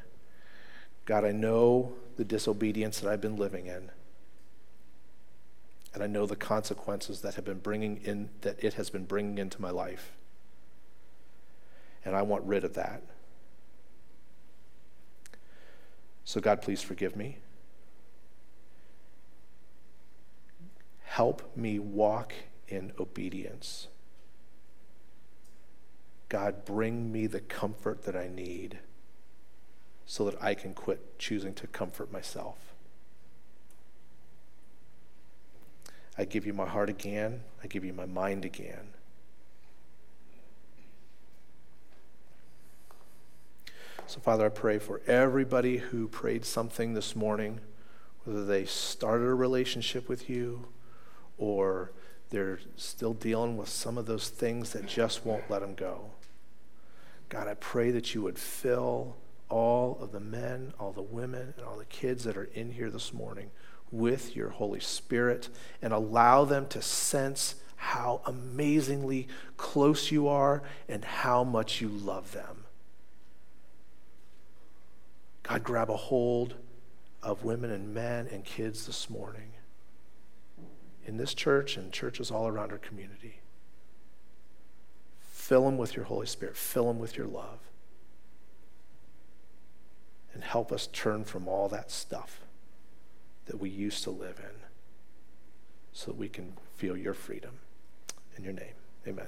[1.04, 3.90] God, I know the disobedience that I've been living in.
[5.94, 9.38] And I know the consequences that have been bringing in that it has been bringing
[9.38, 10.10] into my life.
[12.04, 13.02] And I want rid of that.
[16.24, 17.38] So, God, please forgive me.
[21.12, 22.32] Help me walk
[22.68, 23.88] in obedience.
[26.30, 28.78] God, bring me the comfort that I need
[30.06, 32.56] so that I can quit choosing to comfort myself.
[36.16, 37.42] I give you my heart again.
[37.62, 38.94] I give you my mind again.
[44.06, 47.60] So, Father, I pray for everybody who prayed something this morning,
[48.24, 50.68] whether they started a relationship with you
[51.42, 51.90] or
[52.30, 56.12] they're still dealing with some of those things that just won't let them go.
[57.28, 59.16] God, I pray that you would fill
[59.48, 62.90] all of the men, all the women, and all the kids that are in here
[62.90, 63.50] this morning
[63.90, 65.48] with your Holy Spirit
[65.82, 69.26] and allow them to sense how amazingly
[69.56, 72.64] close you are and how much you love them.
[75.42, 76.54] God, grab a hold
[77.20, 79.51] of women and men and kids this morning
[81.12, 83.42] in this church and churches all around our community.
[85.20, 87.58] Fill them with your Holy Spirit, fill them with your love,
[90.32, 92.40] and help us turn from all that stuff
[93.44, 94.56] that we used to live in
[95.92, 97.58] so that we can feel your freedom.
[98.38, 98.74] In your name,
[99.06, 99.26] amen.